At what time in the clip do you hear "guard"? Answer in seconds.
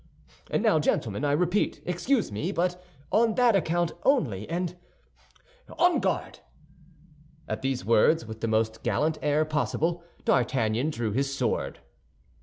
5.99-6.39